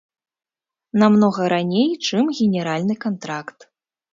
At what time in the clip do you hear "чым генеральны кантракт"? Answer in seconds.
2.07-3.59